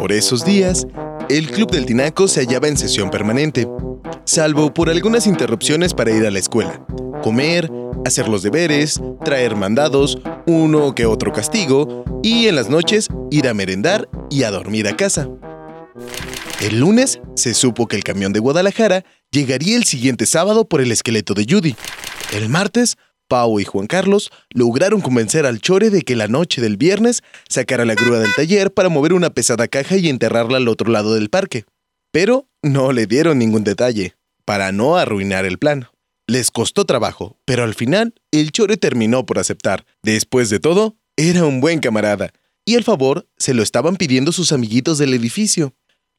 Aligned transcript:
Por 0.00 0.12
esos 0.12 0.44
días, 0.44 0.86
el 1.28 1.50
Club 1.50 1.70
del 1.70 1.86
Tinaco 1.86 2.28
se 2.28 2.40
hallaba 2.40 2.68
en 2.68 2.76
sesión 2.76 3.10
permanente, 3.10 3.68
salvo 4.24 4.72
por 4.72 4.90
algunas 4.90 5.26
interrupciones 5.26 5.94
para 5.94 6.10
ir 6.10 6.26
a 6.26 6.30
la 6.30 6.38
escuela, 6.38 6.84
comer, 7.22 7.70
hacer 8.04 8.28
los 8.28 8.42
deberes, 8.42 9.00
traer 9.24 9.56
mandados, 9.56 10.18
uno 10.46 10.94
que 10.94 11.06
otro 11.06 11.32
castigo 11.32 12.04
y 12.22 12.48
en 12.48 12.56
las 12.56 12.68
noches 12.68 13.08
ir 13.30 13.48
a 13.48 13.54
merendar 13.54 14.08
y 14.30 14.42
a 14.42 14.50
dormir 14.50 14.88
a 14.88 14.96
casa. 14.96 15.28
El 16.60 16.80
lunes 16.80 17.20
se 17.34 17.54
supo 17.54 17.86
que 17.86 17.96
el 17.96 18.04
camión 18.04 18.32
de 18.32 18.40
Guadalajara 18.40 19.04
llegaría 19.30 19.76
el 19.76 19.84
siguiente 19.84 20.26
sábado 20.26 20.66
por 20.66 20.80
el 20.80 20.92
esqueleto 20.92 21.34
de 21.34 21.46
Judy. 21.48 21.76
El 22.34 22.48
martes, 22.48 22.96
Pau 23.30 23.60
y 23.60 23.64
Juan 23.64 23.86
Carlos 23.86 24.32
lograron 24.50 25.00
convencer 25.00 25.46
al 25.46 25.60
Chore 25.60 25.88
de 25.88 26.02
que 26.02 26.16
la 26.16 26.26
noche 26.26 26.60
del 26.60 26.76
viernes 26.76 27.22
sacara 27.48 27.84
la 27.84 27.94
grúa 27.94 28.18
del 28.18 28.34
taller 28.34 28.74
para 28.74 28.88
mover 28.88 29.12
una 29.12 29.30
pesada 29.30 29.68
caja 29.68 29.96
y 29.96 30.08
enterrarla 30.08 30.56
al 30.56 30.66
otro 30.66 30.90
lado 30.90 31.14
del 31.14 31.30
parque. 31.30 31.64
Pero 32.10 32.48
no 32.60 32.90
le 32.90 33.06
dieron 33.06 33.38
ningún 33.38 33.62
detalle, 33.62 34.16
para 34.44 34.72
no 34.72 34.96
arruinar 34.96 35.44
el 35.44 35.58
plan. 35.58 35.86
Les 36.26 36.50
costó 36.50 36.84
trabajo, 36.84 37.38
pero 37.44 37.62
al 37.62 37.74
final 37.74 38.14
el 38.32 38.50
Chore 38.50 38.76
terminó 38.76 39.24
por 39.24 39.38
aceptar. 39.38 39.86
Después 40.02 40.50
de 40.50 40.58
todo, 40.58 40.96
era 41.16 41.44
un 41.44 41.60
buen 41.60 41.78
camarada, 41.78 42.32
y 42.64 42.74
el 42.74 42.82
favor 42.82 43.28
se 43.38 43.54
lo 43.54 43.62
estaban 43.62 43.94
pidiendo 43.94 44.32
sus 44.32 44.50
amiguitos 44.50 44.98
del 44.98 45.14
edificio. 45.14 45.72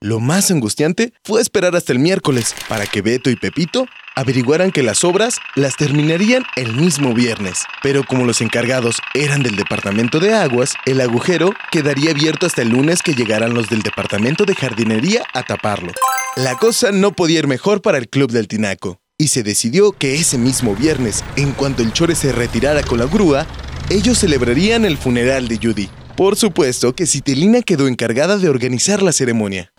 Lo 0.04 0.20
más 0.20 0.50
angustiante 0.50 1.14
fue 1.24 1.42
esperar 1.42 1.76
hasta 1.76 1.94
el 1.94 2.00
miércoles 2.00 2.56
para 2.68 2.88
que 2.88 3.04
Beto 3.04 3.30
y 3.30 3.36
Pepito 3.36 3.86
averiguaran 4.16 4.72
que 4.72 4.82
las 4.82 5.04
obras 5.04 5.38
las 5.54 5.76
terminarían 5.76 6.42
el 6.56 6.74
mismo 6.74 7.14
viernes. 7.14 7.60
Pero 7.84 8.04
como 8.04 8.26
los 8.26 8.42
encargados 8.42 8.98
eran 9.14 9.44
del 9.44 9.56
departamento 9.56 10.20
de 10.20 10.34
aguas, 10.34 10.74
el 10.88 11.02
agujero 11.02 11.54
quedaría 11.72 12.10
abierto 12.10 12.48
hasta 12.48 12.64
el 12.64 12.70
lunes 12.70 13.04
que 13.04 13.14
llegaran 13.14 13.54
los 13.54 13.70
del 13.70 13.84
departamento 13.84 14.46
de 14.46 14.56
jardinería 14.56 15.24
a 15.36 15.44
taparlo. 15.44 15.94
La 16.36 16.56
cosa 16.56 16.92
no 16.92 17.12
podía 17.12 17.38
ir 17.38 17.48
mejor 17.48 17.84
para 17.84 18.00
el 18.00 18.10
club 18.10 18.32
del 18.32 18.48
Tinaco. 18.48 19.00
Y 19.20 19.28
se 19.28 19.44
decidió 19.44 19.92
que 19.92 20.16
ese 20.16 20.40
mismo 20.40 20.76
viernes, 20.76 21.24
en 21.36 21.52
cuanto 21.52 21.84
el 21.84 21.94
chore 21.94 22.16
se 22.16 22.32
retirara 22.32 22.82
con 22.82 22.98
la 22.98 23.06
grúa, 23.06 23.46
ellos 23.92 24.18
celebrarían 24.18 24.84
el 24.84 24.98
funeral 24.98 25.48
de 25.48 25.60
Judy. 25.62 25.90
Por 26.18 26.38
supuesto 26.38 26.96
que 26.96 27.06
Citelina 27.06 27.62
quedó 27.62 27.88
encargada 27.88 28.40
de 28.40 28.50
organizar 28.50 29.04
la 29.04 29.12
ceremonia. 29.12 29.72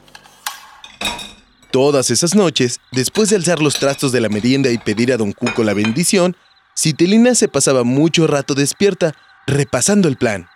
Todas 1.72 2.10
esas 2.10 2.34
noches, 2.34 2.80
después 2.90 3.30
de 3.30 3.36
alzar 3.36 3.62
los 3.62 3.78
trastos 3.78 4.12
de 4.12 4.20
la 4.20 4.28
merienda 4.28 4.70
y 4.70 4.76
pedir 4.76 5.10
a 5.10 5.16
don 5.16 5.32
Cuco 5.32 5.64
la 5.64 5.72
bendición, 5.72 6.36
Citelina 6.76 7.34
se 7.34 7.48
pasaba 7.48 7.82
mucho 7.82 8.26
rato 8.26 8.54
despierta, 8.54 9.14
repasando 9.46 10.06
el 10.06 10.18
plan. 10.18 10.48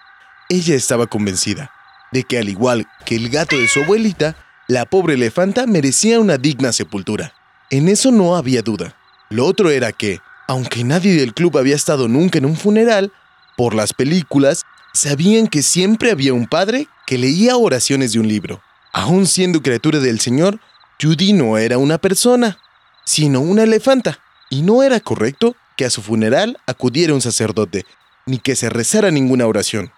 Ella 0.51 0.75
estaba 0.75 1.07
convencida 1.07 1.71
de 2.13 2.25
que 2.25 2.39
al 2.39 2.51
igual 2.51 2.87
que 3.07 3.17
el 3.17 3.31
gato 3.31 3.57
de 3.57 3.67
su 3.67 3.83
abuelita, 3.83 4.37
la 4.69 4.85
pobre 4.85 5.15
elefanta 5.15 5.67
merecía 5.67 6.21
una 6.21 6.37
digna 6.37 6.71
sepultura. 6.75 7.33
En 7.71 7.89
eso 7.89 8.11
no 8.11 8.37
había 8.37 8.61
duda. 8.61 8.95
Lo 9.31 9.47
otro 9.47 9.71
era 9.71 9.93
que, 9.93 10.21
aunque 10.47 10.85
nadie 10.85 11.15
del 11.15 11.33
club 11.33 11.57
había 11.57 11.77
estado 11.77 12.09
nunca 12.09 12.37
en 12.37 12.45
un 12.45 12.57
funeral, 12.57 13.11
por 13.57 13.75
las 13.75 13.95
películas, 13.95 14.65
sabían 14.93 15.47
que 15.47 15.63
siempre 15.63 16.11
había 16.11 16.35
un 16.35 16.47
padre 16.47 16.89
que 17.07 17.17
leía 17.17 17.57
oraciones 17.57 18.13
de 18.13 18.21
un 18.21 18.29
libro. 18.29 18.61
Aún 18.93 19.27
siendo 19.27 19.63
criatura 19.63 19.99
del 19.99 20.21
Señor, 20.21 20.61
Judy 21.01 21.35
no 21.35 21.59
era 21.59 21.79
una 21.79 21.99
persona, 21.99 22.59
sino 23.05 23.41
una 23.41 23.65
elefanta, 23.65 24.19
y 24.49 24.63
no 24.63 24.83
era 24.83 25.01
correcto 25.01 25.55
que 25.77 25.85
a 25.85 25.91
su 25.91 26.01
funeral 26.01 26.59
acudiera 26.67 27.13
un 27.13 27.21
sacerdote, 27.21 27.85
ni 28.25 28.39
que 28.39 28.57
se 28.57 28.71
rezara 28.71 29.11
ninguna 29.11 29.47
oración. 29.47 29.93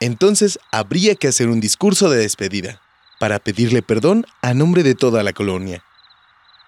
Entonces 0.00 0.58
habría 0.70 1.14
que 1.14 1.28
hacer 1.28 1.48
un 1.48 1.60
discurso 1.60 2.10
de 2.10 2.18
despedida, 2.18 2.80
para 3.18 3.38
pedirle 3.38 3.82
perdón 3.82 4.26
a 4.42 4.52
nombre 4.52 4.82
de 4.82 4.94
toda 4.94 5.22
la 5.22 5.32
colonia. 5.32 5.82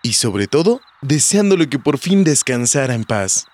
Y 0.03 0.15
sobre 0.15 0.47
todo, 0.47 0.81
deseándole 1.03 1.69
que 1.69 1.79
por 1.79 1.99
fin 1.99 2.25
descansara 2.25 2.95
en 2.95 3.05
paz. 3.05 3.47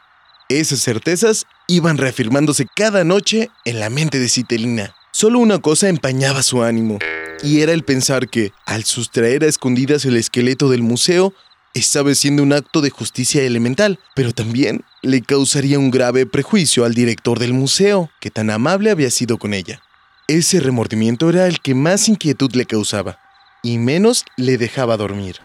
Esas 0.48 0.80
certezas 0.80 1.46
iban 1.66 1.96
reafirmándose 1.96 2.66
cada 2.74 3.04
noche 3.04 3.50
en 3.64 3.80
la 3.80 3.88
mente 3.88 4.18
de 4.18 4.28
Citelina. 4.28 4.94
Solo 5.12 5.38
una 5.38 5.58
cosa 5.58 5.88
empañaba 5.88 6.42
su 6.42 6.62
ánimo, 6.62 6.98
y 7.42 7.60
era 7.60 7.72
el 7.72 7.84
pensar 7.84 8.28
que, 8.28 8.52
al 8.66 8.84
sustraer 8.84 9.44
a 9.44 9.48
escondidas 9.48 10.04
el 10.04 10.16
esqueleto 10.16 10.68
del 10.68 10.82
museo, 10.82 11.32
estaba 11.74 12.10
haciendo 12.10 12.42
un 12.42 12.52
acto 12.52 12.80
de 12.80 12.90
justicia 12.90 13.42
elemental, 13.42 13.98
pero 14.14 14.32
también 14.32 14.84
le 15.02 15.22
causaría 15.22 15.78
un 15.78 15.90
grave 15.90 16.26
prejuicio 16.26 16.84
al 16.84 16.94
director 16.94 17.38
del 17.38 17.52
museo, 17.52 18.10
que 18.20 18.30
tan 18.30 18.50
amable 18.50 18.90
había 18.90 19.10
sido 19.10 19.38
con 19.38 19.54
ella. 19.54 19.80
Ese 20.26 20.60
remordimiento 20.60 21.30
era 21.30 21.46
el 21.46 21.60
que 21.60 21.74
más 21.74 22.08
inquietud 22.08 22.52
le 22.52 22.66
causaba, 22.66 23.18
y 23.62 23.78
menos 23.78 24.24
le 24.36 24.58
dejaba 24.58 24.96
dormir. 24.96 25.36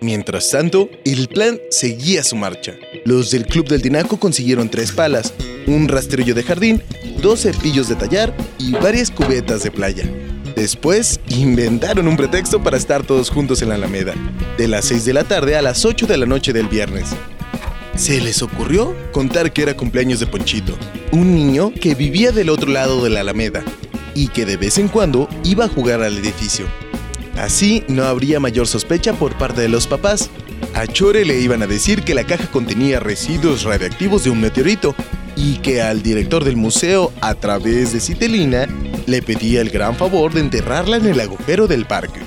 Mientras 0.00 0.50
tanto, 0.50 0.88
el 1.04 1.28
plan 1.28 1.58
seguía 1.70 2.22
su 2.22 2.36
marcha. 2.36 2.74
Los 3.04 3.30
del 3.30 3.46
Club 3.46 3.68
del 3.68 3.82
Tinaco 3.82 4.18
consiguieron 4.18 4.68
tres 4.68 4.92
palas, 4.92 5.34
un 5.66 5.88
rastrillo 5.88 6.34
de 6.34 6.44
jardín, 6.44 6.82
dos 7.20 7.42
cepillos 7.42 7.88
de 7.88 7.96
tallar 7.96 8.34
y 8.58 8.72
varias 8.72 9.10
cubetas 9.10 9.64
de 9.64 9.70
playa. 9.70 10.04
Después, 10.54 11.20
inventaron 11.28 12.08
un 12.08 12.16
pretexto 12.16 12.62
para 12.62 12.76
estar 12.76 13.04
todos 13.04 13.30
juntos 13.30 13.62
en 13.62 13.70
la 13.70 13.76
Alameda, 13.76 14.14
de 14.56 14.68
las 14.68 14.86
6 14.86 15.04
de 15.04 15.12
la 15.12 15.24
tarde 15.24 15.56
a 15.56 15.62
las 15.62 15.84
8 15.84 16.06
de 16.06 16.16
la 16.16 16.26
noche 16.26 16.52
del 16.52 16.68
viernes. 16.68 17.10
Se 17.96 18.20
les 18.20 18.42
ocurrió 18.42 18.94
contar 19.12 19.52
que 19.52 19.62
era 19.62 19.76
cumpleaños 19.76 20.20
de 20.20 20.26
Ponchito, 20.26 20.76
un 21.10 21.34
niño 21.34 21.72
que 21.72 21.94
vivía 21.94 22.30
del 22.30 22.50
otro 22.50 22.70
lado 22.70 23.02
de 23.02 23.10
la 23.10 23.20
Alameda 23.20 23.64
y 24.14 24.28
que 24.28 24.44
de 24.44 24.56
vez 24.56 24.78
en 24.78 24.88
cuando 24.88 25.28
iba 25.44 25.64
a 25.64 25.68
jugar 25.68 26.02
al 26.02 26.16
edificio. 26.16 26.66
Así 27.38 27.84
no 27.86 28.02
habría 28.02 28.40
mayor 28.40 28.66
sospecha 28.66 29.12
por 29.12 29.38
parte 29.38 29.60
de 29.60 29.68
los 29.68 29.86
papás. 29.86 30.28
A 30.74 30.88
Chore 30.88 31.24
le 31.24 31.40
iban 31.40 31.62
a 31.62 31.68
decir 31.68 32.02
que 32.02 32.14
la 32.14 32.24
caja 32.24 32.50
contenía 32.50 32.98
residuos 32.98 33.62
radiactivos 33.62 34.24
de 34.24 34.30
un 34.30 34.40
meteorito 34.40 34.96
y 35.36 35.58
que 35.58 35.80
al 35.80 36.02
director 36.02 36.42
del 36.42 36.56
museo, 36.56 37.12
a 37.20 37.36
través 37.36 37.92
de 37.92 38.00
Citelina, 38.00 38.66
le 39.06 39.22
pedía 39.22 39.60
el 39.60 39.70
gran 39.70 39.94
favor 39.94 40.34
de 40.34 40.40
enterrarla 40.40 40.96
en 40.96 41.06
el 41.06 41.20
agujero 41.20 41.68
del 41.68 41.86
parque. 41.86 42.20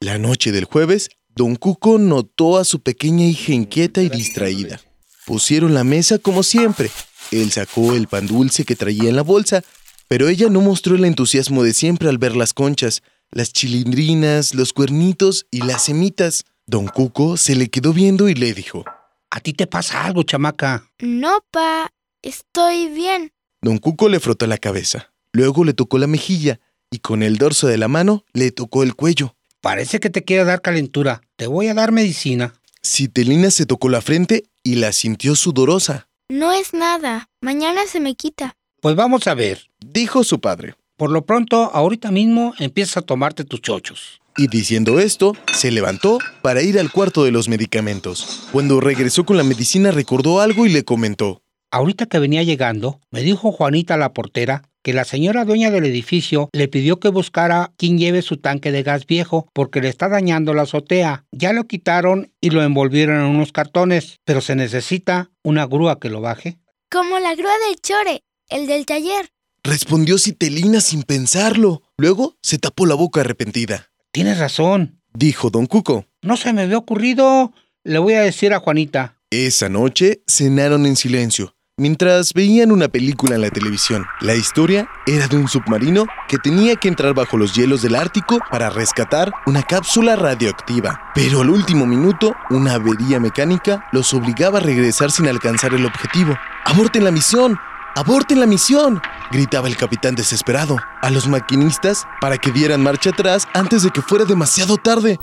La 0.00 0.18
noche 0.18 0.50
del 0.50 0.64
jueves, 0.64 1.10
don 1.28 1.54
Cuco 1.54 1.98
notó 1.98 2.58
a 2.58 2.64
su 2.64 2.80
pequeña 2.80 3.24
hija 3.24 3.52
inquieta 3.52 4.02
y 4.02 4.08
distraída. 4.08 4.80
Pusieron 5.26 5.74
la 5.74 5.84
mesa 5.84 6.18
como 6.18 6.42
siempre. 6.42 6.90
Él 7.30 7.52
sacó 7.52 7.94
el 7.94 8.08
pan 8.08 8.26
dulce 8.26 8.64
que 8.64 8.74
traía 8.74 9.08
en 9.08 9.16
la 9.16 9.22
bolsa, 9.22 9.62
pero 10.08 10.28
ella 10.28 10.48
no 10.50 10.60
mostró 10.60 10.96
el 10.96 11.04
entusiasmo 11.04 11.62
de 11.62 11.72
siempre 11.72 12.08
al 12.08 12.18
ver 12.18 12.34
las 12.34 12.52
conchas, 12.52 13.02
las 13.30 13.52
chilindrinas, 13.52 14.54
los 14.54 14.72
cuernitos 14.72 15.46
y 15.50 15.62
las 15.62 15.84
semitas. 15.84 16.44
Don 16.66 16.86
Cuco 16.86 17.36
se 17.36 17.56
le 17.56 17.68
quedó 17.68 17.92
viendo 17.92 18.28
y 18.28 18.34
le 18.34 18.54
dijo, 18.54 18.84
¿A 19.30 19.40
ti 19.40 19.52
te 19.52 19.66
pasa 19.66 20.04
algo, 20.04 20.22
chamaca? 20.22 20.88
No, 21.00 21.44
pa, 21.50 21.90
estoy 22.22 22.88
bien. 22.88 23.32
Don 23.60 23.78
Cuco 23.78 24.08
le 24.08 24.20
frotó 24.20 24.46
la 24.46 24.58
cabeza, 24.58 25.12
luego 25.32 25.64
le 25.64 25.74
tocó 25.74 25.98
la 25.98 26.06
mejilla 26.06 26.60
y 26.90 27.00
con 27.00 27.22
el 27.22 27.38
dorso 27.38 27.66
de 27.66 27.78
la 27.78 27.88
mano 27.88 28.24
le 28.32 28.52
tocó 28.52 28.82
el 28.82 28.94
cuello. 28.94 29.34
Parece 29.60 29.98
que 29.98 30.10
te 30.10 30.22
quiere 30.22 30.44
dar 30.44 30.60
calentura. 30.62 31.22
Te 31.36 31.46
voy 31.46 31.68
a 31.68 31.74
dar 31.74 31.90
medicina. 31.90 32.54
Citelina 32.82 33.50
se 33.50 33.66
tocó 33.66 33.88
la 33.88 34.02
frente 34.02 34.44
y 34.62 34.76
la 34.76 34.92
sintió 34.92 35.34
sudorosa. 35.34 36.08
No 36.28 36.52
es 36.52 36.74
nada. 36.74 37.30
Mañana 37.40 37.80
se 37.86 37.98
me 37.98 38.14
quita. 38.14 38.56
Pues 38.80 38.94
vamos 38.94 39.26
a 39.26 39.34
ver. 39.34 39.70
Dijo 39.80 40.22
su 40.22 40.40
padre. 40.40 40.74
Por 40.96 41.10
lo 41.10 41.26
pronto, 41.26 41.70
ahorita 41.72 42.12
mismo 42.12 42.54
empieza 42.58 43.00
a 43.00 43.02
tomarte 43.02 43.44
tus 43.44 43.60
chochos. 43.60 44.20
Y 44.36 44.46
diciendo 44.46 45.00
esto, 45.00 45.34
se 45.52 45.72
levantó 45.72 46.18
para 46.40 46.62
ir 46.62 46.78
al 46.78 46.92
cuarto 46.92 47.24
de 47.24 47.32
los 47.32 47.48
medicamentos. 47.48 48.48
Cuando 48.52 48.80
regresó 48.80 49.24
con 49.24 49.36
la 49.36 49.42
medicina 49.42 49.90
recordó 49.90 50.40
algo 50.40 50.66
y 50.66 50.70
le 50.70 50.84
comentó. 50.84 51.42
Ahorita 51.72 52.06
que 52.06 52.20
venía 52.20 52.44
llegando, 52.44 53.00
me 53.10 53.22
dijo 53.22 53.50
Juanita 53.50 53.96
la 53.96 54.12
portera 54.12 54.62
que 54.84 54.92
la 54.92 55.04
señora 55.04 55.44
dueña 55.44 55.72
del 55.72 55.86
edificio 55.86 56.48
le 56.52 56.68
pidió 56.68 57.00
que 57.00 57.08
buscara 57.08 57.72
quien 57.76 57.98
lleve 57.98 58.22
su 58.22 58.36
tanque 58.36 58.70
de 58.70 58.84
gas 58.84 59.06
viejo 59.06 59.48
porque 59.52 59.80
le 59.80 59.88
está 59.88 60.08
dañando 60.08 60.54
la 60.54 60.62
azotea. 60.62 61.24
Ya 61.32 61.52
lo 61.52 61.64
quitaron 61.64 62.30
y 62.40 62.50
lo 62.50 62.62
envolvieron 62.62 63.16
en 63.16 63.26
unos 63.34 63.50
cartones, 63.50 64.18
pero 64.24 64.40
se 64.40 64.54
necesita 64.54 65.30
una 65.42 65.66
grúa 65.66 65.98
que 65.98 66.10
lo 66.10 66.20
baje. 66.20 66.58
Como 66.90 67.18
la 67.18 67.34
grúa 67.34 67.54
del 67.66 67.80
chore, 67.80 68.20
el 68.50 68.68
del 68.68 68.86
taller. 68.86 69.33
Respondió 69.74 70.18
Citelina 70.18 70.82
sin 70.82 71.04
pensarlo. 71.04 71.82
Luego 71.96 72.36
se 72.42 72.58
tapó 72.58 72.84
la 72.84 72.94
boca 72.94 73.22
arrepentida. 73.22 73.88
Tienes 74.12 74.38
razón, 74.38 75.00
Dijo 75.14 75.48
don 75.48 75.66
Cuco. 75.66 76.04
no 76.22 76.36
se 76.36 76.52
me 76.52 76.62
había 76.62 76.76
ocurrido. 76.76 77.52
Le 77.82 77.98
voy 77.98 78.12
a 78.14 78.20
decir 78.20 78.52
a 78.52 78.60
Juanita. 78.60 79.16
Esa 79.30 79.68
noche 79.70 80.22
cenaron 80.28 80.84
en 80.86 80.96
silencio, 80.96 81.56
mientras 81.78 82.32
veían 82.34 82.72
una 82.72 82.88
película 82.88 83.36
en 83.36 83.40
la 83.40 83.50
televisión. 83.50 84.04
La 84.20 84.34
historia 84.34 84.88
era 85.06 85.28
de 85.28 85.36
un 85.36 85.48
submarino 85.48 86.06
que 86.28 86.36
tenía 86.38 86.76
que 86.76 86.88
entrar 86.88 87.14
bajo 87.14 87.36
los 87.38 87.54
hielos 87.54 87.80
del 87.82 87.94
Ártico 87.94 88.38
para 88.50 88.68
rescatar 88.70 89.32
una 89.46 89.62
cápsula 89.62 90.14
radioactiva. 90.16 91.00
Pero 91.14 91.40
al 91.40 91.50
último 91.50 91.86
minuto, 91.86 92.34
una 92.50 92.74
avería 92.74 93.18
mecánica 93.18 93.86
los 93.92 94.12
obligaba 94.14 94.58
a 94.58 94.62
regresar 94.62 95.10
sin 95.10 95.26
alcanzar 95.26 95.72
el 95.74 95.86
objetivo. 95.86 96.36
¡Aborten 96.64 97.04
la 97.04 97.10
misión! 97.10 97.56
¡Aborten 97.96 98.40
la 98.40 98.46
misión! 98.46 99.00
gritaba 99.30 99.68
el 99.68 99.76
capitán 99.76 100.16
desesperado 100.16 100.78
a 101.00 101.10
los 101.10 101.28
maquinistas 101.28 102.06
para 102.20 102.38
que 102.38 102.50
dieran 102.50 102.82
marcha 102.82 103.10
atrás 103.10 103.46
antes 103.54 103.84
de 103.84 103.90
que 103.90 104.02
fuera 104.02 104.24
demasiado 104.24 104.78
tarde. 104.78 105.16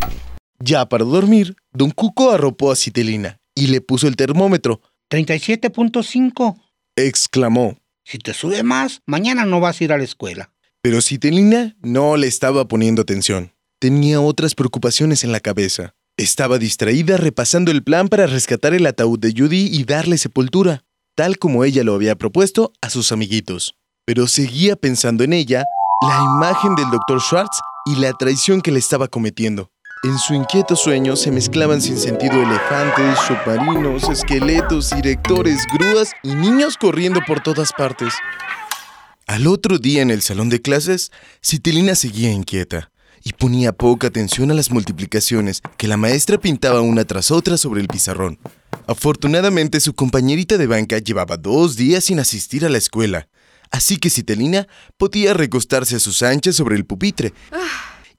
Ya 0.57 0.87
para 0.87 1.03
dormir, 1.03 1.57
don 1.73 1.91
Cuco 1.91 2.31
arropó 2.31 2.71
a 2.71 2.77
Citelina 2.77 3.39
y 3.55 3.67
le 3.67 3.81
puso 3.81 4.07
el 4.07 4.15
termómetro. 4.15 4.79
37.5. 5.09 6.61
Exclamó. 6.95 7.77
Si 8.05 8.19
te 8.19 8.33
sube 8.33 8.63
más, 8.63 9.01
mañana 9.05 9.43
no 9.43 9.59
vas 9.59 9.81
a 9.81 9.83
ir 9.83 9.91
a 9.91 9.97
la 9.97 10.05
escuela. 10.05 10.53
Pero 10.81 11.01
Citelina 11.01 11.75
no 11.81 12.15
le 12.15 12.27
estaba 12.27 12.69
poniendo 12.69 13.01
atención. 13.01 13.51
Tenía 13.79 14.21
otras 14.21 14.55
preocupaciones 14.55 15.25
en 15.25 15.33
la 15.33 15.41
cabeza. 15.41 15.93
Estaba 16.15 16.57
distraída 16.57 17.17
repasando 17.17 17.69
el 17.71 17.83
plan 17.83 18.07
para 18.07 18.27
rescatar 18.27 18.73
el 18.73 18.85
ataúd 18.85 19.19
de 19.19 19.33
Judy 19.35 19.67
y 19.71 19.83
darle 19.83 20.17
sepultura, 20.17 20.85
tal 21.15 21.37
como 21.37 21.63
ella 21.63 21.83
lo 21.83 21.93
había 21.93 22.15
propuesto 22.15 22.73
a 22.81 22.89
sus 22.89 23.11
amiguitos. 23.11 23.75
Pero 24.05 24.27
seguía 24.27 24.75
pensando 24.75 25.23
en 25.23 25.33
ella, 25.33 25.63
la 26.01 26.19
imagen 26.35 26.75
del 26.75 26.89
Dr. 26.89 27.21
Schwartz 27.21 27.59
y 27.85 27.95
la 27.95 28.13
traición 28.13 28.61
que 28.61 28.71
le 28.71 28.79
estaba 28.79 29.07
cometiendo. 29.07 29.69
En 30.03 30.17
su 30.17 30.33
inquieto 30.33 30.75
sueño 30.75 31.15
se 31.15 31.29
mezclaban 31.29 31.79
sin 31.79 31.95
sentido 31.97 32.41
elefantes, 32.41 33.19
submarinos, 33.27 34.09
esqueletos, 34.09 34.89
directores, 34.89 35.61
grúas 35.71 36.11
y 36.23 36.33
niños 36.33 36.75
corriendo 36.77 37.19
por 37.27 37.41
todas 37.41 37.71
partes. 37.71 38.13
Al 39.27 39.45
otro 39.45 39.77
día 39.77 40.01
en 40.01 40.09
el 40.09 40.23
salón 40.23 40.49
de 40.49 40.59
clases, 40.59 41.11
Citilina 41.45 41.93
seguía 41.93 42.31
inquieta 42.31 42.91
y 43.23 43.33
ponía 43.33 43.73
poca 43.73 44.07
atención 44.07 44.49
a 44.49 44.55
las 44.55 44.71
multiplicaciones 44.71 45.61
que 45.77 45.87
la 45.87 45.97
maestra 45.97 46.39
pintaba 46.39 46.81
una 46.81 47.05
tras 47.05 47.29
otra 47.29 47.57
sobre 47.57 47.81
el 47.81 47.87
pizarrón. 47.87 48.39
Afortunadamente 48.91 49.79
su 49.79 49.93
compañerita 49.93 50.57
de 50.57 50.67
banca 50.67 50.97
llevaba 50.97 51.37
dos 51.37 51.77
días 51.77 52.03
sin 52.03 52.19
asistir 52.19 52.65
a 52.65 52.69
la 52.69 52.77
escuela, 52.77 53.29
así 53.71 53.95
que 53.95 54.09
Citilina 54.09 54.67
podía 54.97 55.33
recostarse 55.33 55.95
a 55.95 55.99
sus 55.99 56.21
anchas 56.23 56.57
sobre 56.57 56.75
el 56.75 56.85
pupitre 56.85 57.33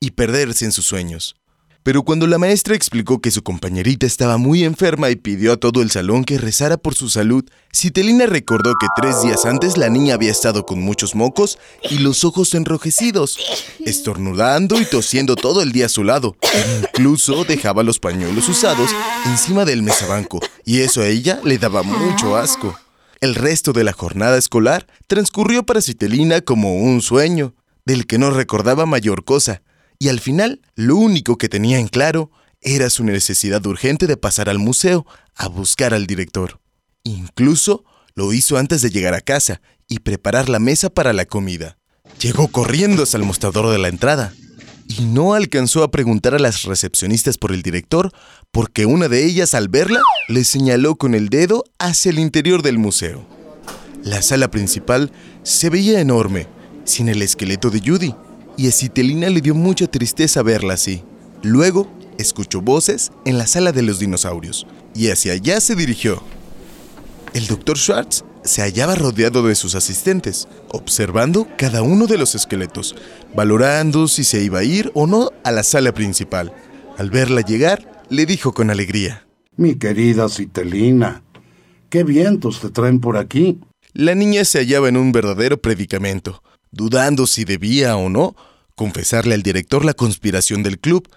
y 0.00 0.12
perderse 0.12 0.64
en 0.64 0.72
sus 0.72 0.86
sueños. 0.86 1.36
Pero 1.82 2.04
cuando 2.04 2.28
la 2.28 2.38
maestra 2.38 2.76
explicó 2.76 3.20
que 3.20 3.32
su 3.32 3.42
compañerita 3.42 4.06
estaba 4.06 4.36
muy 4.36 4.62
enferma 4.62 5.10
y 5.10 5.16
pidió 5.16 5.52
a 5.52 5.56
todo 5.56 5.82
el 5.82 5.90
salón 5.90 6.24
que 6.24 6.38
rezara 6.38 6.76
por 6.76 6.94
su 6.94 7.08
salud, 7.08 7.44
Citelina 7.74 8.26
recordó 8.26 8.74
que 8.80 8.86
tres 8.94 9.20
días 9.22 9.44
antes 9.46 9.76
la 9.76 9.88
niña 9.88 10.14
había 10.14 10.30
estado 10.30 10.64
con 10.64 10.80
muchos 10.80 11.16
mocos 11.16 11.58
y 11.90 11.98
los 11.98 12.24
ojos 12.24 12.54
enrojecidos, 12.54 13.36
estornudando 13.84 14.80
y 14.80 14.84
tosiendo 14.84 15.34
todo 15.34 15.60
el 15.60 15.72
día 15.72 15.86
a 15.86 15.88
su 15.88 16.04
lado. 16.04 16.36
Incluso 16.82 17.44
dejaba 17.44 17.82
los 17.82 17.98
pañuelos 17.98 18.48
usados 18.48 18.90
encima 19.26 19.64
del 19.64 19.82
mesabanco, 19.82 20.38
y 20.64 20.80
eso 20.80 21.00
a 21.00 21.08
ella 21.08 21.40
le 21.42 21.58
daba 21.58 21.82
mucho 21.82 22.36
asco. 22.36 22.78
El 23.20 23.34
resto 23.34 23.72
de 23.72 23.82
la 23.82 23.92
jornada 23.92 24.38
escolar 24.38 24.86
transcurrió 25.08 25.64
para 25.64 25.82
Citelina 25.82 26.42
como 26.42 26.76
un 26.76 27.02
sueño, 27.02 27.54
del 27.84 28.06
que 28.06 28.18
no 28.18 28.30
recordaba 28.30 28.86
mayor 28.86 29.24
cosa 29.24 29.62
y 30.02 30.08
al 30.08 30.18
final 30.18 30.60
lo 30.74 30.96
único 30.96 31.38
que 31.38 31.48
tenía 31.48 31.78
en 31.78 31.86
claro 31.86 32.32
era 32.60 32.90
su 32.90 33.04
necesidad 33.04 33.64
urgente 33.64 34.08
de 34.08 34.16
pasar 34.16 34.48
al 34.48 34.58
museo 34.58 35.06
a 35.36 35.46
buscar 35.46 35.94
al 35.94 36.08
director. 36.08 36.58
Incluso 37.04 37.84
lo 38.16 38.32
hizo 38.32 38.58
antes 38.58 38.82
de 38.82 38.90
llegar 38.90 39.14
a 39.14 39.20
casa 39.20 39.60
y 39.86 40.00
preparar 40.00 40.48
la 40.48 40.58
mesa 40.58 40.90
para 40.90 41.12
la 41.12 41.24
comida. 41.24 41.78
Llegó 42.20 42.48
corriendo 42.48 43.04
hasta 43.04 43.16
el 43.16 43.22
mostrador 43.22 43.70
de 43.70 43.78
la 43.78 43.86
entrada 43.86 44.34
y 44.88 45.04
no 45.04 45.34
alcanzó 45.34 45.84
a 45.84 45.92
preguntar 45.92 46.34
a 46.34 46.40
las 46.40 46.64
recepcionistas 46.64 47.38
por 47.38 47.52
el 47.52 47.62
director 47.62 48.10
porque 48.50 48.86
una 48.86 49.06
de 49.06 49.24
ellas 49.24 49.54
al 49.54 49.68
verla 49.68 50.00
le 50.26 50.42
señaló 50.42 50.96
con 50.96 51.14
el 51.14 51.28
dedo 51.28 51.62
hacia 51.78 52.10
el 52.10 52.18
interior 52.18 52.62
del 52.62 52.76
museo. 52.76 53.24
La 54.02 54.20
sala 54.20 54.50
principal 54.50 55.12
se 55.44 55.70
veía 55.70 56.00
enorme, 56.00 56.48
sin 56.84 57.08
el 57.08 57.22
esqueleto 57.22 57.70
de 57.70 57.78
Judy, 57.78 58.16
y 58.56 58.68
a 58.68 58.72
Citelina 58.72 59.30
le 59.30 59.40
dio 59.40 59.54
mucha 59.54 59.86
tristeza 59.86 60.42
verla 60.42 60.74
así. 60.74 61.02
Luego, 61.42 61.90
escuchó 62.18 62.60
voces 62.60 63.12
en 63.24 63.38
la 63.38 63.46
sala 63.46 63.72
de 63.72 63.82
los 63.82 63.98
dinosaurios 63.98 64.66
y 64.94 65.10
hacia 65.10 65.32
allá 65.32 65.60
se 65.60 65.74
dirigió. 65.74 66.22
El 67.34 67.46
doctor 67.46 67.78
Schwartz 67.78 68.24
se 68.44 68.62
hallaba 68.62 68.94
rodeado 68.94 69.42
de 69.46 69.54
sus 69.54 69.74
asistentes, 69.74 70.48
observando 70.68 71.48
cada 71.56 71.82
uno 71.82 72.06
de 72.06 72.18
los 72.18 72.34
esqueletos, 72.34 72.94
valorando 73.34 74.08
si 74.08 74.24
se 74.24 74.42
iba 74.42 74.60
a 74.60 74.64
ir 74.64 74.90
o 74.94 75.06
no 75.06 75.30
a 75.44 75.52
la 75.52 75.62
sala 75.62 75.92
principal. 75.92 76.52
Al 76.98 77.10
verla 77.10 77.40
llegar, 77.40 78.04
le 78.10 78.26
dijo 78.26 78.52
con 78.52 78.70
alegría. 78.70 79.26
Mi 79.56 79.76
querida 79.76 80.28
Citelina, 80.28 81.22
¿qué 81.88 82.04
vientos 82.04 82.60
te 82.60 82.70
traen 82.70 83.00
por 83.00 83.16
aquí? 83.16 83.60
La 83.94 84.14
niña 84.14 84.44
se 84.44 84.58
hallaba 84.58 84.88
en 84.88 84.96
un 84.96 85.12
verdadero 85.12 85.60
predicamento 85.60 86.42
dudando 86.72 87.26
si 87.26 87.44
debía 87.44 87.96
o 87.96 88.08
no 88.08 88.34
confesarle 88.74 89.34
al 89.34 89.42
director 89.42 89.84
la 89.84 89.94
conspiración 89.94 90.62
del 90.62 90.80
club, 90.80 91.08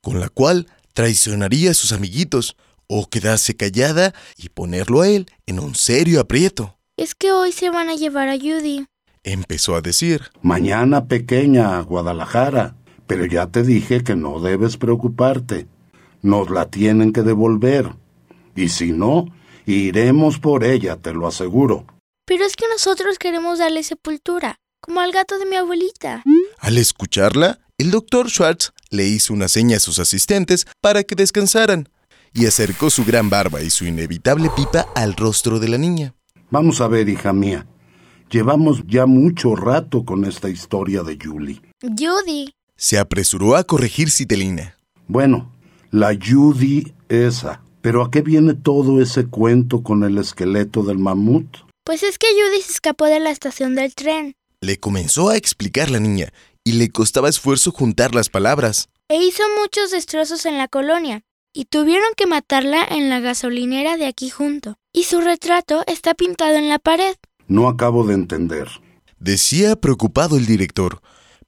con 0.00 0.20
la 0.20 0.28
cual 0.28 0.68
traicionaría 0.94 1.72
a 1.72 1.74
sus 1.74 1.92
amiguitos, 1.92 2.56
o 2.86 3.08
quedarse 3.08 3.56
callada 3.56 4.14
y 4.36 4.50
ponerlo 4.50 5.00
a 5.00 5.08
él 5.08 5.26
en 5.46 5.58
un 5.58 5.74
serio 5.74 6.20
aprieto. 6.20 6.78
Es 6.96 7.14
que 7.14 7.32
hoy 7.32 7.50
se 7.50 7.70
van 7.70 7.88
a 7.88 7.94
llevar 7.94 8.28
a 8.28 8.36
Judy. 8.36 8.86
Empezó 9.22 9.74
a 9.74 9.80
decir. 9.80 10.22
Mañana 10.42 11.06
pequeña 11.06 11.78
a 11.78 11.80
Guadalajara, 11.80 12.76
pero 13.06 13.24
ya 13.24 13.46
te 13.46 13.62
dije 13.62 14.04
que 14.04 14.16
no 14.16 14.38
debes 14.40 14.76
preocuparte. 14.76 15.66
Nos 16.20 16.50
la 16.50 16.70
tienen 16.70 17.12
que 17.12 17.22
devolver. 17.22 17.94
Y 18.54 18.68
si 18.68 18.92
no, 18.92 19.34
iremos 19.66 20.38
por 20.38 20.62
ella, 20.62 20.96
te 20.96 21.14
lo 21.14 21.26
aseguro. 21.26 21.86
Pero 22.26 22.44
es 22.44 22.54
que 22.54 22.68
nosotros 22.68 23.18
queremos 23.18 23.58
darle 23.58 23.82
sepultura 23.82 24.58
como 24.84 25.00
al 25.00 25.12
gato 25.12 25.38
de 25.38 25.46
mi 25.46 25.56
abuelita. 25.56 26.22
Al 26.58 26.78
escucharla, 26.78 27.58
el 27.78 27.90
doctor 27.90 28.30
Schwartz 28.30 28.72
le 28.90 29.06
hizo 29.06 29.32
una 29.32 29.48
seña 29.48 29.78
a 29.78 29.80
sus 29.80 29.98
asistentes 29.98 30.66
para 30.80 31.02
que 31.02 31.14
descansaran 31.14 31.88
y 32.32 32.46
acercó 32.46 32.90
su 32.90 33.04
gran 33.04 33.30
barba 33.30 33.62
y 33.62 33.70
su 33.70 33.84
inevitable 33.84 34.50
pipa 34.54 34.86
al 34.94 35.14
rostro 35.14 35.58
de 35.58 35.68
la 35.68 35.78
niña. 35.78 36.14
Vamos 36.50 36.80
a 36.80 36.88
ver, 36.88 37.08
hija 37.08 37.32
mía. 37.32 37.66
Llevamos 38.30 38.82
ya 38.86 39.06
mucho 39.06 39.54
rato 39.54 40.04
con 40.04 40.24
esta 40.24 40.48
historia 40.48 41.02
de 41.02 41.18
Julie. 41.22 41.60
Judy. 41.80 42.52
Se 42.76 42.98
apresuró 42.98 43.56
a 43.56 43.64
corregir 43.64 44.10
Citelina. 44.10 44.76
Bueno, 45.06 45.52
la 45.90 46.14
Judy 46.14 46.92
esa. 47.08 47.62
Pero 47.80 48.02
¿a 48.02 48.10
qué 48.10 48.22
viene 48.22 48.54
todo 48.54 49.00
ese 49.00 49.26
cuento 49.26 49.82
con 49.82 50.04
el 50.04 50.18
esqueleto 50.18 50.82
del 50.82 50.98
mamut? 50.98 51.58
Pues 51.84 52.02
es 52.02 52.18
que 52.18 52.26
Judy 52.28 52.62
se 52.62 52.72
escapó 52.72 53.04
de 53.04 53.20
la 53.20 53.30
estación 53.30 53.74
del 53.74 53.94
tren. 53.94 54.34
Le 54.64 54.80
comenzó 54.80 55.28
a 55.28 55.36
explicar 55.36 55.90
la 55.90 56.00
niña, 56.00 56.32
y 56.64 56.72
le 56.72 56.88
costaba 56.88 57.28
esfuerzo 57.28 57.70
juntar 57.70 58.14
las 58.14 58.30
palabras. 58.30 58.88
E 59.10 59.22
hizo 59.22 59.42
muchos 59.60 59.90
destrozos 59.90 60.46
en 60.46 60.56
la 60.56 60.68
colonia, 60.68 61.20
y 61.52 61.66
tuvieron 61.66 62.08
que 62.16 62.26
matarla 62.26 62.82
en 62.82 63.10
la 63.10 63.20
gasolinera 63.20 63.98
de 63.98 64.06
aquí 64.06 64.30
junto. 64.30 64.78
Y 64.90 65.04
su 65.04 65.20
retrato 65.20 65.84
está 65.86 66.14
pintado 66.14 66.56
en 66.56 66.70
la 66.70 66.78
pared. 66.78 67.14
No 67.46 67.68
acabo 67.68 68.04
de 68.04 68.14
entender. 68.14 68.68
Decía 69.18 69.76
preocupado 69.76 70.38
el 70.38 70.46
director, 70.46 71.02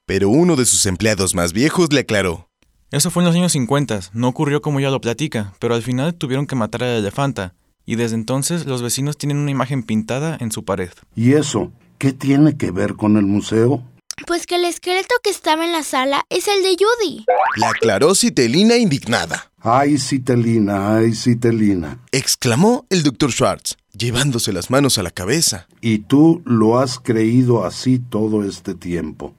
pero 0.05 0.29
uno 0.29 0.55
de 0.55 0.67
sus 0.67 0.85
empleados 0.85 1.35
más 1.35 1.55
viejos 1.55 1.91
le 1.95 2.01
aclaró. 2.01 2.51
Eso 2.91 3.11
fue 3.11 3.23
en 3.23 3.29
los 3.29 3.37
años 3.37 3.53
50, 3.53 4.11
no 4.13 4.29
ocurrió 4.29 4.61
como 4.61 4.79
ya 4.79 4.91
lo 4.91 5.01
platica, 5.01 5.55
pero 5.59 5.75
al 5.75 5.83
final 5.83 6.17
tuvieron 6.17 6.47
que 6.47 6.55
matar 6.55 6.85
a 6.85 6.89
la 6.89 6.99
elefanta, 6.99 7.55
y 7.87 7.97
desde 7.97 8.17
entonces 8.17 8.67
los 8.67 8.83
vecinos 8.83 9.17
tienen 9.17 9.39
una 9.39 9.51
imagen 9.51 9.85
pintada 9.85 10.37
en 10.39 10.53
su 10.53 10.67
pared. 10.67 10.91
¿Y 11.15 11.33
eso? 11.33 11.73
¿Qué 11.99 12.13
tiene 12.13 12.59
que 12.59 12.71
ver 12.71 12.95
con 12.95 13.17
el 13.17 13.25
museo? 13.25 13.83
Pues 14.27 14.47
que 14.47 14.57
el 14.57 14.65
esqueleto 14.67 15.15
que 15.23 15.31
estaba 15.31 15.65
en 15.65 15.73
la 15.73 15.83
sala 15.83 16.25
es 16.29 16.47
el 16.49 16.63
de 16.63 16.77
Judy. 16.77 17.25
La 17.57 17.71
aclaró 17.71 18.15
Citelina 18.15 18.77
indignada. 18.77 19.51
Ay, 19.61 19.99
Citelina, 19.99 20.97
ay, 20.97 21.15
Citelina. 21.15 21.99
Exclamó 22.13 22.87
el 22.91 23.03
doctor 23.03 23.33
Schwartz, 23.33 23.77
llevándose 23.97 24.53
las 24.53 24.71
manos 24.71 24.99
a 24.99 25.03
la 25.03 25.11
cabeza. 25.11 25.69
Y 25.81 26.01
tú 26.01 26.43
lo 26.45 26.79
has 26.79 26.99
creído 26.99 27.65
así 27.65 27.99
todo 27.99 28.45
este 28.45 28.75
tiempo. 28.75 29.35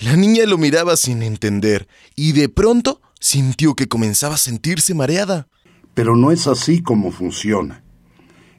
La 0.00 0.16
niña 0.16 0.46
lo 0.46 0.56
miraba 0.56 0.96
sin 0.96 1.22
entender 1.22 1.88
y 2.16 2.32
de 2.32 2.48
pronto 2.48 3.02
sintió 3.20 3.74
que 3.74 3.88
comenzaba 3.88 4.36
a 4.36 4.38
sentirse 4.38 4.94
mareada. 4.94 5.48
Pero 5.92 6.16
no 6.16 6.30
es 6.30 6.46
así 6.46 6.80
como 6.80 7.12
funciona. 7.12 7.82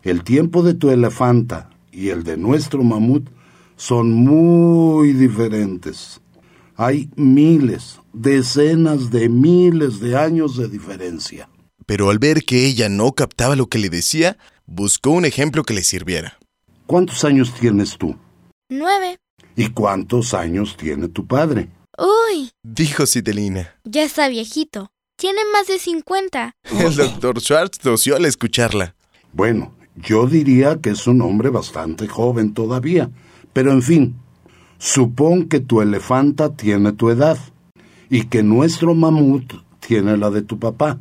El 0.03 0.23
tiempo 0.23 0.61
de 0.61 0.75
tu 0.75 0.91
elefanta 0.91 1.69
y 1.91 2.09
el 2.09 2.23
de 2.23 2.37
nuestro 2.37 2.83
mamut 2.83 3.29
son 3.79 4.11
muy 4.11 5.13
diferentes. 5.13 6.19
Hay 6.75 7.09
miles, 7.15 7.99
decenas 8.11 9.09
de 9.09 9.29
miles 9.29 10.01
de 10.01 10.17
años 10.17 10.57
de 10.57 10.67
diferencia. 10.67 11.49
Pero 11.85 12.09
al 12.09 12.19
ver 12.19 12.43
que 12.43 12.65
ella 12.67 12.89
no 12.89 13.13
captaba 13.13 13.55
lo 13.55 13.67
que 13.67 13.79
le 13.79 13.89
decía, 13.89 14.37
buscó 14.65 15.11
un 15.11 15.23
ejemplo 15.23 15.63
que 15.63 15.73
le 15.73 15.83
sirviera. 15.83 16.37
¿Cuántos 16.87 17.23
años 17.23 17.53
tienes 17.57 17.97
tú? 17.97 18.17
Nueve. 18.69 19.17
¿Y 19.55 19.69
cuántos 19.69 20.33
años 20.33 20.75
tiene 20.75 21.07
tu 21.07 21.25
padre? 21.25 21.69
Uy, 21.97 22.49
Dijo 22.63 23.05
Citelina. 23.05 23.73
ya 23.85 24.03
está 24.03 24.27
viejito. 24.27 24.91
Tiene 25.17 25.39
más 25.53 25.67
de 25.67 25.79
cincuenta. 25.79 26.51
El 26.69 26.95
doctor 26.95 27.39
Schwartz 27.41 27.79
tosió 27.79 28.17
al 28.17 28.25
escucharla. 28.25 28.95
Bueno, 29.31 29.73
Yo 29.95 30.27
diría 30.27 30.79
que 30.81 30.91
es 30.91 31.07
un 31.07 31.21
hombre 31.21 31.49
bastante 31.49 32.07
joven 32.07 32.53
todavía, 32.53 33.09
pero 33.53 33.71
en 33.71 33.81
fin, 33.81 34.15
supón 34.77 35.47
que 35.47 35.59
tu 35.59 35.81
elefanta 35.81 36.55
tiene 36.55 36.91
tu 36.93 37.09
edad 37.09 37.37
y 38.09 38.25
que 38.25 38.43
nuestro 38.43 38.95
mamut 38.95 39.53
tiene 39.79 40.17
la 40.17 40.29
de 40.29 40.41
tu 40.41 40.59
papá. 40.59 40.99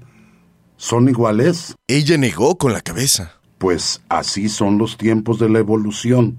¿Son 0.76 1.08
iguales? 1.08 1.74
Ella 1.88 2.16
negó 2.16 2.56
con 2.56 2.72
la 2.72 2.80
cabeza. 2.80 3.32
Pues 3.58 4.02
así 4.08 4.48
son 4.48 4.78
los 4.78 4.96
tiempos 4.96 5.38
de 5.38 5.48
la 5.48 5.58
evolución. 5.58 6.38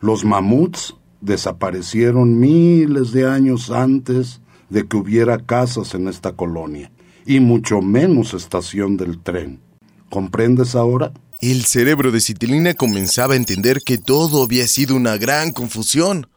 Los 0.00 0.24
mamuts 0.24 0.94
desaparecieron 1.20 2.38
miles 2.38 3.12
de 3.12 3.26
años 3.26 3.70
antes 3.70 4.40
de 4.68 4.86
que 4.86 4.96
hubiera 4.96 5.38
casas 5.38 5.94
en 5.94 6.08
esta 6.08 6.32
colonia, 6.32 6.90
y 7.26 7.40
mucho 7.40 7.80
menos 7.82 8.34
estación 8.34 8.96
del 8.96 9.18
tren. 9.18 9.60
¿Comprendes 10.10 10.74
ahora? 10.74 11.12
El 11.40 11.64
cerebro 11.64 12.12
de 12.12 12.20
Citilina 12.20 12.74
comenzaba 12.74 13.32
a 13.32 13.36
entender 13.38 13.80
que 13.80 13.96
todo 13.96 14.42
había 14.42 14.68
sido 14.68 14.94
una 14.94 15.16
gran 15.16 15.52
confusión, 15.52 16.28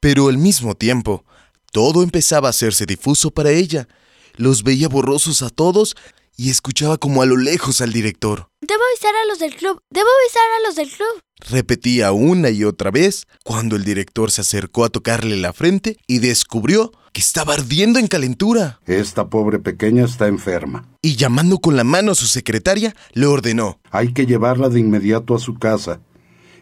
pero 0.00 0.28
al 0.28 0.36
mismo 0.36 0.74
tiempo, 0.74 1.24
todo 1.72 2.02
empezaba 2.02 2.48
a 2.48 2.50
hacerse 2.50 2.84
difuso 2.84 3.30
para 3.30 3.52
ella. 3.52 3.88
Los 4.36 4.62
veía 4.62 4.88
borrosos 4.88 5.40
a 5.40 5.48
todos 5.48 5.96
y 6.40 6.48
escuchaba 6.48 6.96
como 6.96 7.20
a 7.20 7.26
lo 7.26 7.36
lejos 7.36 7.82
al 7.82 7.92
director. 7.92 8.48
Debo 8.62 8.80
avisar 8.90 9.14
a 9.14 9.28
los 9.28 9.38
del 9.40 9.54
club, 9.54 9.78
debo 9.90 10.06
avisar 10.22 10.42
a 10.56 10.66
los 10.66 10.74
del 10.74 10.88
club. 10.88 11.22
Repetía 11.50 12.12
una 12.12 12.48
y 12.48 12.64
otra 12.64 12.90
vez 12.90 13.26
cuando 13.44 13.76
el 13.76 13.84
director 13.84 14.30
se 14.30 14.40
acercó 14.40 14.86
a 14.86 14.88
tocarle 14.88 15.36
la 15.36 15.52
frente 15.52 15.98
y 16.06 16.20
descubrió 16.20 16.92
que 17.12 17.20
estaba 17.20 17.52
ardiendo 17.52 17.98
en 17.98 18.06
calentura. 18.06 18.80
Esta 18.86 19.28
pobre 19.28 19.58
pequeña 19.58 20.06
está 20.06 20.28
enferma. 20.28 20.88
Y 21.02 21.16
llamando 21.16 21.58
con 21.58 21.76
la 21.76 21.84
mano 21.84 22.12
a 22.12 22.14
su 22.14 22.26
secretaria, 22.26 22.96
le 23.12 23.26
ordenó. 23.26 23.78
Hay 23.90 24.14
que 24.14 24.24
llevarla 24.24 24.70
de 24.70 24.80
inmediato 24.80 25.34
a 25.34 25.40
su 25.40 25.58
casa. 25.58 26.00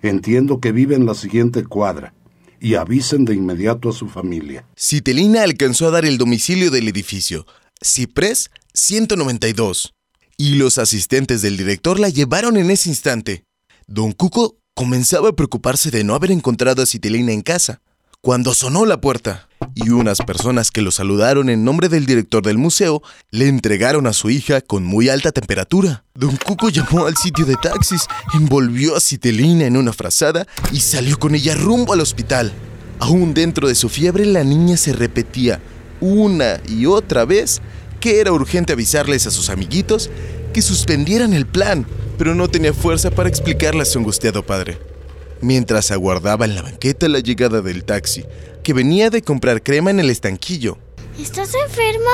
Entiendo 0.02 0.58
que 0.58 0.72
vive 0.72 0.96
en 0.96 1.06
la 1.06 1.14
siguiente 1.14 1.64
cuadra. 1.64 2.14
Y 2.58 2.74
avisen 2.74 3.24
de 3.24 3.36
inmediato 3.36 3.90
a 3.90 3.92
su 3.92 4.08
familia. 4.08 4.66
Citelina 4.76 5.44
alcanzó 5.44 5.86
a 5.86 5.92
dar 5.92 6.04
el 6.04 6.18
domicilio 6.18 6.72
del 6.72 6.88
edificio. 6.88 7.46
Ciprés 7.80 8.50
192. 8.74 9.94
Y 10.36 10.54
los 10.54 10.78
asistentes 10.78 11.42
del 11.42 11.56
director 11.56 11.98
la 11.98 12.08
llevaron 12.08 12.56
en 12.56 12.70
ese 12.70 12.88
instante. 12.88 13.44
Don 13.86 14.12
Cuco 14.12 14.58
comenzaba 14.74 15.30
a 15.30 15.32
preocuparse 15.32 15.90
de 15.90 16.04
no 16.04 16.14
haber 16.14 16.30
encontrado 16.30 16.82
a 16.82 16.86
Citelina 16.86 17.32
en 17.32 17.42
casa, 17.42 17.80
cuando 18.20 18.54
sonó 18.54 18.86
la 18.86 19.00
puerta 19.00 19.48
y 19.74 19.90
unas 19.90 20.18
personas 20.18 20.70
que 20.70 20.82
lo 20.82 20.90
saludaron 20.90 21.48
en 21.50 21.64
nombre 21.64 21.88
del 21.88 22.04
director 22.04 22.42
del 22.42 22.58
museo 22.58 23.02
le 23.30 23.48
entregaron 23.48 24.06
a 24.06 24.12
su 24.12 24.28
hija 24.30 24.60
con 24.60 24.84
muy 24.84 25.08
alta 25.08 25.32
temperatura. 25.32 26.04
Don 26.14 26.36
Cuco 26.36 26.68
llamó 26.68 27.06
al 27.06 27.16
sitio 27.16 27.44
de 27.44 27.56
taxis, 27.56 28.06
envolvió 28.34 28.96
a 28.96 29.00
Citelina 29.00 29.66
en 29.66 29.76
una 29.76 29.92
frazada 29.92 30.46
y 30.72 30.80
salió 30.80 31.18
con 31.18 31.34
ella 31.34 31.54
rumbo 31.54 31.92
al 31.92 32.00
hospital. 32.00 32.52
Aún 32.98 33.34
dentro 33.34 33.68
de 33.68 33.74
su 33.74 33.88
fiebre, 33.88 34.26
la 34.26 34.42
niña 34.42 34.76
se 34.76 34.92
repetía 34.92 35.60
una 36.00 36.60
y 36.68 36.86
otra 36.86 37.24
vez 37.24 37.60
que 38.00 38.20
era 38.20 38.32
urgente 38.32 38.72
avisarles 38.72 39.26
a 39.26 39.30
sus 39.30 39.50
amiguitos 39.50 40.10
que 40.52 40.62
suspendieran 40.62 41.34
el 41.34 41.46
plan, 41.46 41.86
pero 42.16 42.34
no 42.34 42.48
tenía 42.48 42.72
fuerza 42.72 43.10
para 43.10 43.28
explicarle 43.28 43.82
a 43.82 43.84
su 43.84 43.98
angustiado 43.98 44.44
padre. 44.44 44.78
Mientras 45.40 45.90
aguardaba 45.90 46.44
en 46.44 46.54
la 46.54 46.62
banqueta 46.62 47.08
la 47.08 47.20
llegada 47.20 47.60
del 47.60 47.84
taxi, 47.84 48.24
que 48.62 48.72
venía 48.72 49.10
de 49.10 49.22
comprar 49.22 49.62
crema 49.62 49.90
en 49.90 50.00
el 50.00 50.10
estanquillo. 50.10 50.78
¿Estás 51.18 51.52
enferma? 51.54 52.10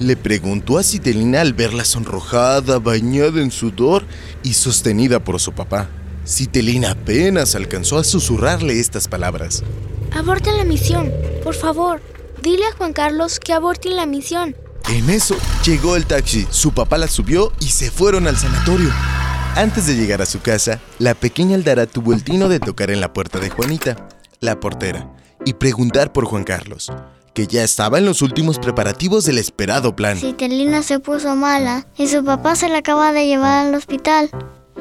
Le 0.00 0.16
preguntó 0.16 0.78
a 0.78 0.82
Citelina 0.82 1.40
al 1.40 1.52
verla 1.52 1.84
sonrojada, 1.84 2.78
bañada 2.78 3.40
en 3.40 3.50
sudor 3.50 4.04
y 4.42 4.54
sostenida 4.54 5.22
por 5.22 5.40
su 5.40 5.52
papá. 5.52 5.88
Citelina 6.26 6.92
apenas 6.92 7.54
alcanzó 7.54 7.98
a 7.98 8.04
susurrarle 8.04 8.80
estas 8.80 9.08
palabras. 9.08 9.62
Aborten 10.12 10.56
la 10.56 10.64
misión, 10.64 11.12
por 11.42 11.54
favor. 11.54 12.00
Dile 12.42 12.64
a 12.66 12.76
Juan 12.76 12.92
Carlos 12.92 13.38
que 13.38 13.52
aborten 13.52 13.96
la 13.96 14.06
misión. 14.06 14.56
En 14.88 15.08
eso 15.08 15.36
llegó 15.64 15.96
el 15.96 16.06
taxi, 16.06 16.46
su 16.50 16.72
papá 16.72 16.98
la 16.98 17.08
subió 17.08 17.52
y 17.60 17.66
se 17.66 17.90
fueron 17.90 18.26
al 18.26 18.36
sanatorio. 18.36 18.90
Antes 19.56 19.86
de 19.86 19.94
llegar 19.94 20.20
a 20.20 20.26
su 20.26 20.40
casa, 20.40 20.80
la 20.98 21.14
pequeña 21.14 21.54
Aldara 21.54 21.86
tuvo 21.86 22.12
el 22.12 22.22
tino 22.22 22.48
de 22.48 22.60
tocar 22.60 22.90
en 22.90 23.00
la 23.00 23.12
puerta 23.12 23.38
de 23.38 23.50
Juanita, 23.50 24.08
la 24.40 24.60
portera, 24.60 25.10
y 25.44 25.54
preguntar 25.54 26.12
por 26.12 26.26
Juan 26.26 26.44
Carlos, 26.44 26.92
que 27.32 27.46
ya 27.46 27.64
estaba 27.64 27.98
en 27.98 28.04
los 28.04 28.20
últimos 28.20 28.58
preparativos 28.58 29.24
del 29.24 29.38
esperado 29.38 29.96
plan. 29.96 30.18
Citelina 30.18 30.82
se 30.82 31.00
puso 31.00 31.34
mala 31.34 31.86
y 31.96 32.08
su 32.08 32.24
papá 32.24 32.54
se 32.54 32.68
la 32.68 32.78
acaba 32.78 33.12
de 33.12 33.26
llevar 33.26 33.66
al 33.66 33.74
hospital. 33.74 34.30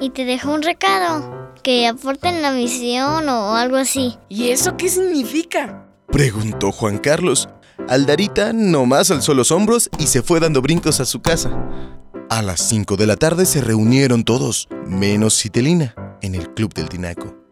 Y 0.01 0.09
te 0.09 0.25
dejó 0.25 0.51
un 0.51 0.63
recado, 0.63 1.53
que 1.61 1.87
aporten 1.87 2.41
la 2.41 2.51
misión 2.51 3.29
o 3.29 3.55
algo 3.55 3.77
así. 3.77 4.17
¿Y 4.27 4.49
eso 4.49 4.75
qué 4.75 4.89
significa? 4.89 5.85
Preguntó 6.11 6.71
Juan 6.71 6.97
Carlos. 6.97 7.47
Aldarita 7.89 8.53
nomás 8.53 9.11
alzó 9.11 9.33
los 9.33 9.51
hombros 9.51 9.89
y 9.99 10.07
se 10.07 10.21
fue 10.21 10.39
dando 10.39 10.61
brincos 10.61 10.99
a 10.99 11.05
su 11.05 11.21
casa. 11.21 11.51
A 12.29 12.41
las 12.41 12.61
5 12.61 12.95
de 12.95 13.07
la 13.07 13.17
tarde 13.17 13.45
se 13.45 13.61
reunieron 13.61 14.23
todos, 14.23 14.69
menos 14.87 15.37
Citelina, 15.37 15.93
en 16.21 16.35
el 16.35 16.53
Club 16.53 16.73
del 16.73 16.87
Tinaco. 16.89 17.42